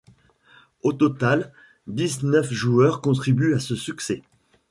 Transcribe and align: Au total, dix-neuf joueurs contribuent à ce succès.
Au 0.81 0.93
total, 0.93 1.53
dix-neuf 1.85 2.51
joueurs 2.51 3.01
contribuent 3.01 3.53
à 3.53 3.59
ce 3.59 3.75
succès. 3.75 4.23